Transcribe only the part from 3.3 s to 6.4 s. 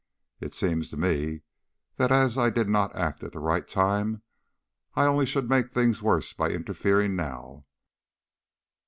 the right time I only should make things worse